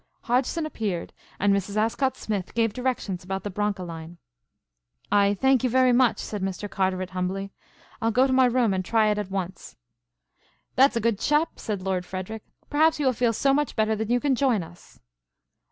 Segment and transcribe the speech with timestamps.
[0.23, 1.77] Hodgson appeared and Mrs.
[1.77, 4.17] Ascott Smith gave directions about the Broncholine.
[5.11, 6.67] "I thank you very much," said Mr.
[6.67, 7.51] Carteret humbly.
[8.01, 9.75] "I'll go to my room and try it at once."
[10.75, 14.09] "That's a good chap!" said Lord Frederic, "perhaps you will feel so much better that
[14.09, 14.99] you can join us.